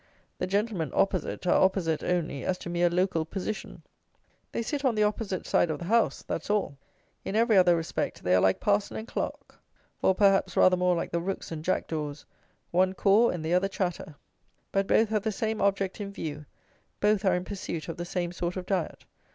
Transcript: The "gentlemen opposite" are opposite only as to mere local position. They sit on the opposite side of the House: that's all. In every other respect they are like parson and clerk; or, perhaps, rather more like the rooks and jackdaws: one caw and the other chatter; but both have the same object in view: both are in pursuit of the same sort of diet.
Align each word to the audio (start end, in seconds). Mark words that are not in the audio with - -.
The 0.39 0.47
"gentlemen 0.47 0.89
opposite" 0.95 1.45
are 1.45 1.61
opposite 1.63 2.03
only 2.03 2.43
as 2.43 2.57
to 2.57 2.71
mere 2.71 2.89
local 2.89 3.23
position. 3.23 3.83
They 4.51 4.63
sit 4.63 4.83
on 4.83 4.95
the 4.95 5.03
opposite 5.03 5.45
side 5.45 5.69
of 5.69 5.77
the 5.77 5.85
House: 5.85 6.23
that's 6.23 6.49
all. 6.49 6.75
In 7.23 7.35
every 7.35 7.55
other 7.55 7.75
respect 7.75 8.23
they 8.23 8.33
are 8.33 8.41
like 8.41 8.59
parson 8.59 8.97
and 8.97 9.07
clerk; 9.07 9.59
or, 10.01 10.15
perhaps, 10.15 10.57
rather 10.57 10.75
more 10.75 10.95
like 10.95 11.11
the 11.11 11.21
rooks 11.21 11.51
and 11.51 11.63
jackdaws: 11.63 12.25
one 12.71 12.93
caw 12.95 13.29
and 13.29 13.45
the 13.45 13.53
other 13.53 13.67
chatter; 13.67 14.15
but 14.71 14.87
both 14.87 15.09
have 15.09 15.21
the 15.21 15.31
same 15.31 15.61
object 15.61 16.01
in 16.01 16.11
view: 16.11 16.47
both 16.99 17.23
are 17.23 17.35
in 17.35 17.45
pursuit 17.45 17.87
of 17.87 17.97
the 17.97 18.03
same 18.03 18.31
sort 18.31 18.57
of 18.57 18.65
diet. 18.65 19.05